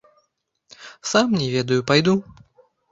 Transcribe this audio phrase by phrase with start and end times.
[1.11, 2.21] Сам не ведаю, пайду.